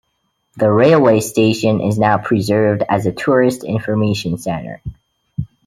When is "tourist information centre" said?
3.11-4.81